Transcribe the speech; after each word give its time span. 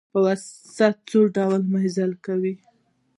په 0.13 0.19
اوسط 0.31 0.97
ډول 1.35 1.61
مزل 1.73 2.11
کاوه. 2.23 2.53